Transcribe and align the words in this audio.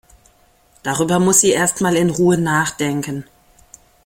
Darüber 0.81 1.19
muss 1.19 1.41
sie 1.41 1.51
erst 1.51 1.79
mal 1.81 1.95
in 1.95 2.09
Ruhe 2.09 2.35
nachdenken. 2.35 3.23